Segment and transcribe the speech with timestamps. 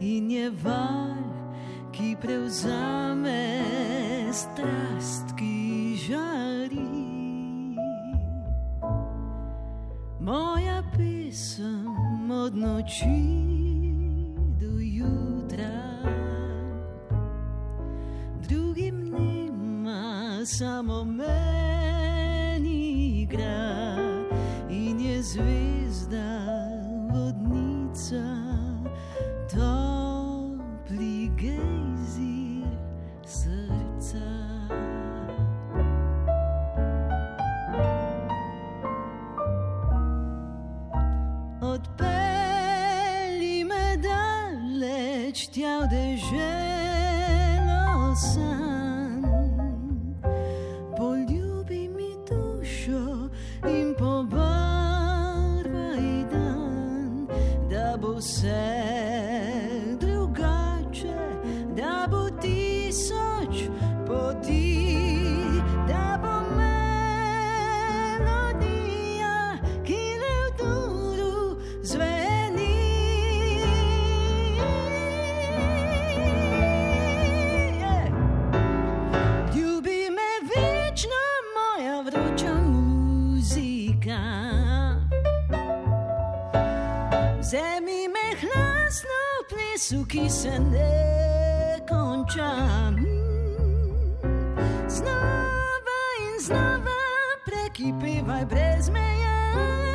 [0.00, 1.20] in je val,
[1.92, 3.60] ki prevzame
[4.32, 6.88] strast, ki žari.
[10.20, 13.20] Moja pesem od noči
[14.60, 16.00] do jutra,
[18.48, 22.80] drugim nima samo meni
[23.22, 23.96] igra
[24.70, 26.59] in je zvezda
[79.54, 81.22] Ljubi me večno
[81.56, 84.20] moja vroča muzika.
[87.40, 91.19] Vzemi me hlasno v plesu, ki se ne
[97.80, 99.36] prekipevaj brez meja.
[99.56, 99.89] Ej!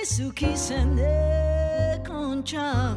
[0.00, 2.96] Hlasno v plesu, ki se ne konča.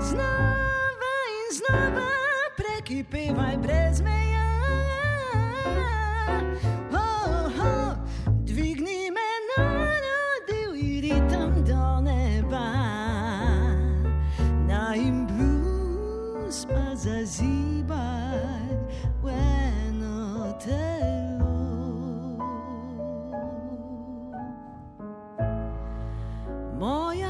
[0.00, 2.10] Znova in znova
[2.56, 4.41] prekipevaj brez meja.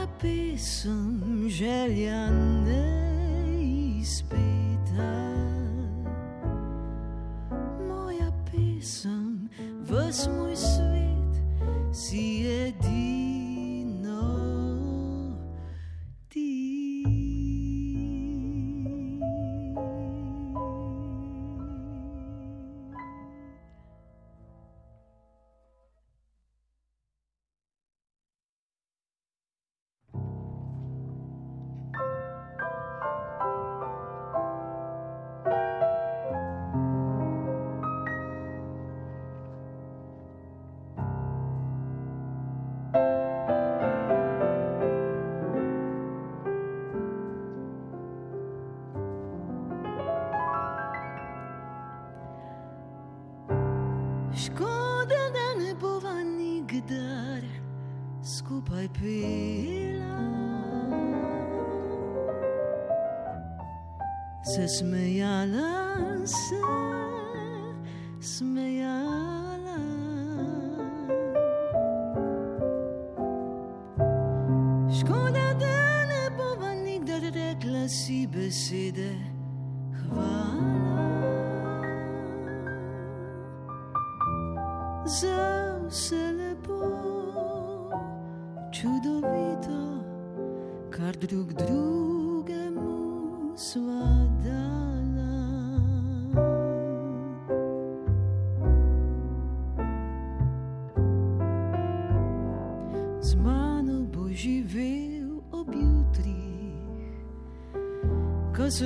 [0.07, 2.31] Pesem želja
[2.67, 4.07] neizpeta.
[7.89, 9.49] Moja pesem,
[9.83, 11.35] ves moj svet
[11.93, 12.32] si
[64.45, 65.93] Se smejala
[66.27, 66.61] se
[68.21, 69.79] smejala.
[74.99, 79.15] Škoda, da ne bova nikdar rekla si besede.
[80.03, 80.63] Hvala
[85.07, 86.81] za vse lepo,
[88.73, 89.81] čudovito,
[90.91, 92.93] kar drug drugemu
[93.57, 93.92] sva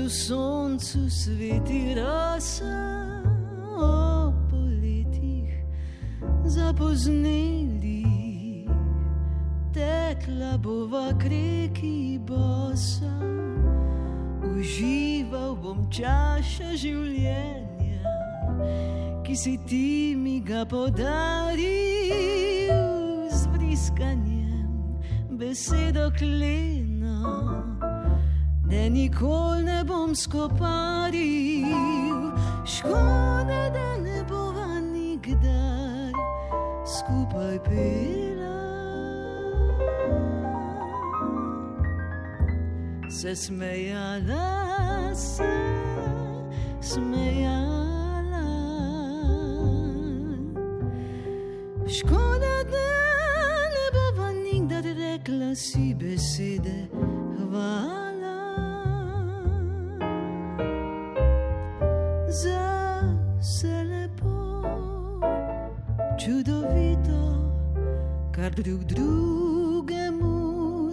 [0.06, 2.79] v soncu sveti rosa,
[3.75, 5.50] ob poletjih
[6.47, 8.06] zapozneli,
[9.75, 13.19] tekla bova k reki bosa,
[14.47, 18.06] užival bom čaša življenja,
[19.26, 21.67] ki si ti mi ga podaril
[23.26, 24.70] z briskanjem
[25.35, 27.86] besedo kleno.
[28.69, 31.71] Ne nikoli ne bom skoparil,
[32.67, 36.13] škoda, da ne bova nikdar
[36.87, 38.57] skupaj pila.
[43.11, 45.86] Se smejala, se
[68.56, 70.37] drug drugemu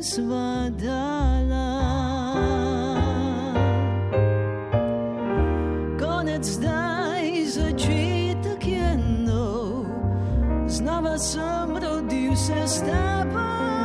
[0.04, 1.72] sva dala.
[6.00, 8.90] Konec zdaj, začetek je
[9.24, 9.88] nov,
[10.68, 13.83] znova sem rodil se s tebom.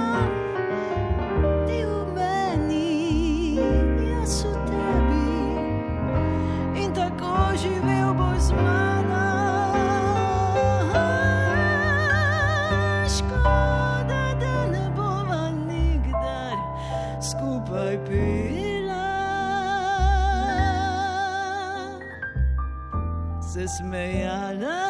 [23.76, 24.80] Smejala,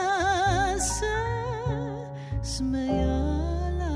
[0.79, 1.17] se
[2.43, 3.95] smejala.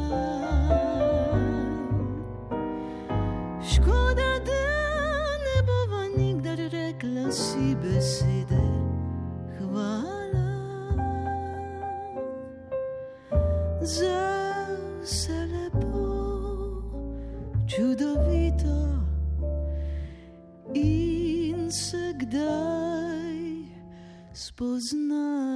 [3.63, 4.65] Škoda, da
[5.47, 8.63] ne bova nikdar rekla si besede
[9.59, 10.51] hvala
[13.81, 14.67] za
[15.03, 16.09] vse lepo,
[17.67, 18.77] čudovito
[20.75, 22.62] in se kdaj
[24.63, 25.52] poznać.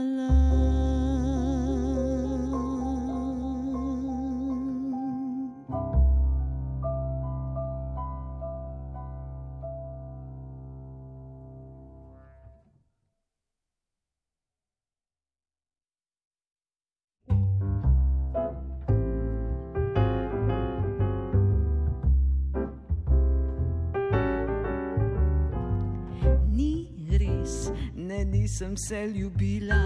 [28.57, 29.83] Nisem se ljubila.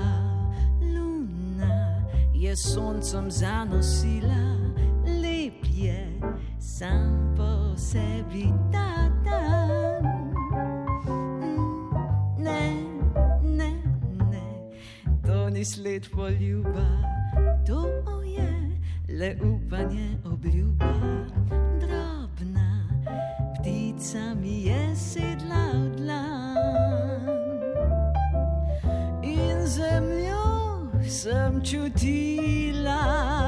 [0.81, 2.03] Luna
[2.35, 4.57] je soncem zanosila,
[5.07, 6.21] lep je
[6.59, 10.05] sam po sebi ta dan.
[11.09, 12.73] Mm, Ne,
[13.43, 13.83] ne,
[14.31, 14.71] ne,
[15.27, 16.87] to ni sled poljuba,
[17.67, 17.89] to
[18.25, 18.79] je
[19.19, 20.93] le upanje obljuba.
[21.81, 22.89] Drobna
[23.55, 25.90] ptica mi je sedla v
[31.21, 33.40] sem čutila,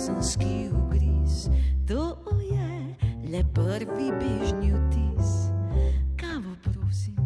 [0.00, 1.48] ljubezenski ugriz,
[1.88, 2.96] to je
[3.32, 5.52] le prvi bežni vtis.
[6.16, 7.16] Kavo prosim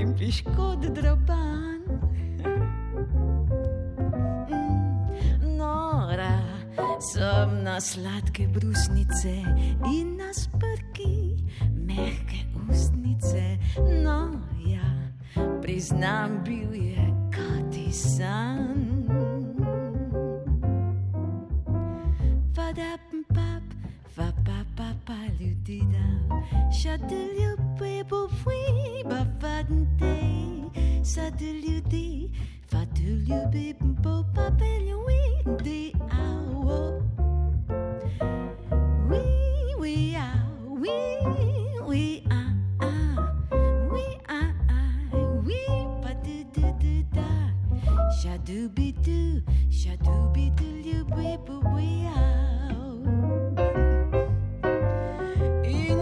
[0.00, 1.82] in piškot droban.
[4.48, 6.42] Mm, Nora
[7.00, 9.36] sem na sladke brusnice
[9.94, 11.36] in na sprki
[11.74, 13.58] mehke ustnice.
[14.04, 14.30] No,
[14.66, 15.12] ja,
[15.62, 16.87] priznam, bil je
[22.58, 23.62] Spadapmpap,
[24.16, 26.06] va pa pa pa ludida.
[26.74, 30.18] Chatelio pe bovui, ba vadente.
[31.04, 32.32] Sadeludi,
[32.72, 34.97] va delubim bo papelion.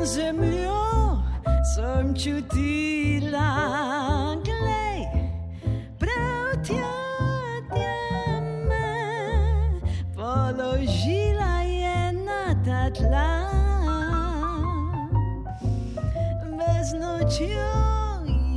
[0.07, 1.19] Zemljo
[1.75, 3.51] sem čutila
[4.45, 5.03] glej,
[5.99, 6.95] prav tja,
[7.75, 9.81] tja me
[10.15, 13.35] položila je na ta tla.
[16.55, 17.75] Ves nočjo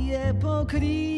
[0.06, 1.09] je pokrila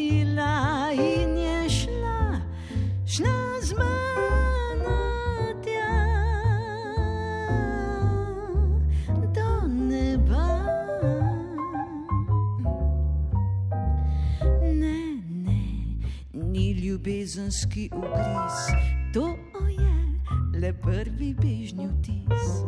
[17.53, 18.73] ljubezenski ugriz,
[19.13, 19.27] to
[19.69, 22.63] je le prvi bežni vtis.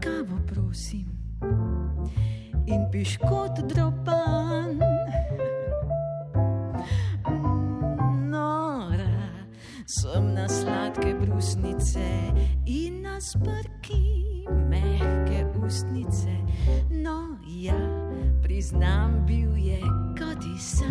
[0.00, 1.06] Kavo prosim
[2.66, 4.80] in piškot droban.
[8.30, 9.46] Nora
[9.86, 12.08] sem na sladke brusnice
[12.66, 16.36] in na sprki mehke ustnice.
[16.90, 17.80] No, ja,
[18.42, 19.80] priznam, bil je
[20.18, 20.82] kot iz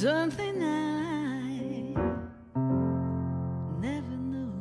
[0.00, 1.92] something I
[3.82, 4.52] never knew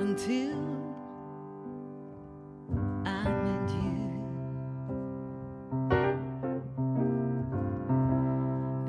[0.00, 0.56] until
[3.04, 3.98] I met you.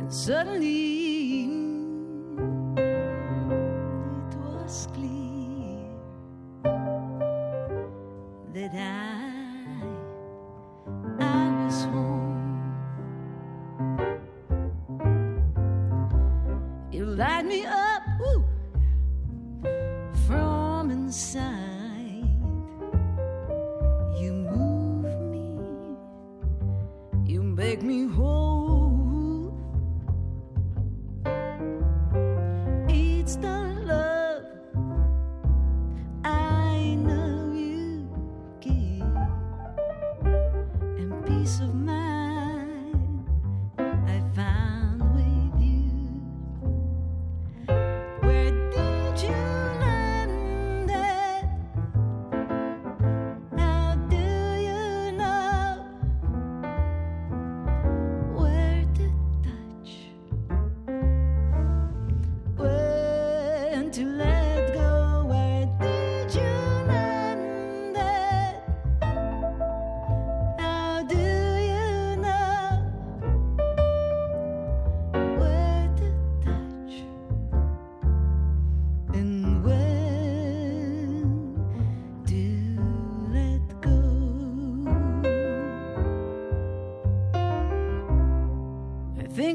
[0.01, 0.96] And suddenly
[17.17, 18.45] light me up woo,
[20.27, 22.29] from inside.
[24.19, 25.97] You move me,
[27.25, 28.46] you make me whole.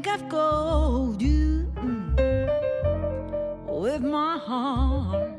[0.03, 2.61] Think I've called you mm,
[3.69, 5.33] with my heart.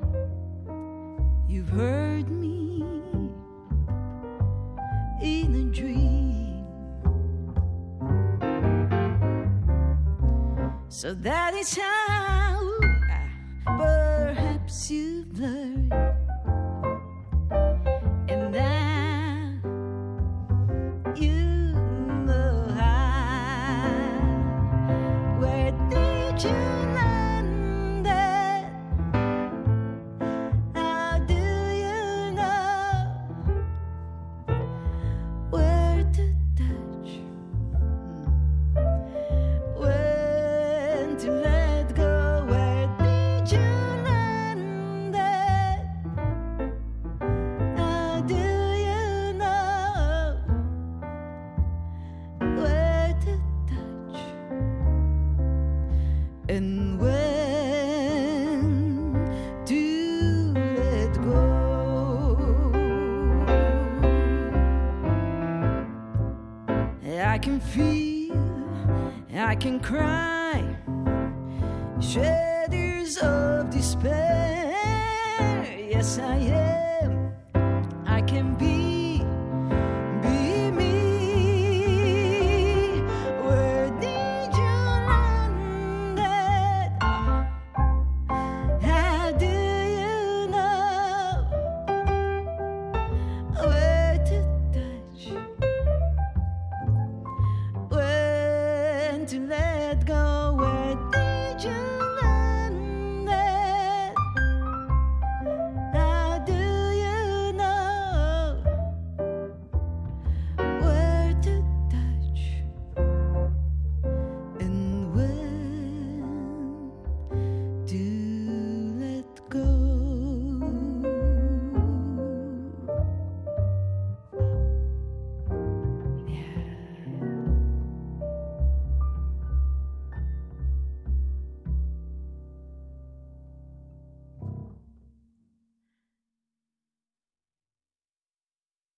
[1.47, 2.83] You've heard me
[5.21, 6.65] in a dream.
[10.87, 12.79] So that is how
[13.65, 15.62] perhaps you've learned.